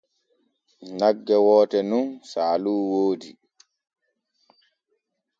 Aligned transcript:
Nagge 0.99 1.35
woote 1.45 1.79
nun 1.89 2.07
saalu 2.31 2.73
woodi. 2.91 3.29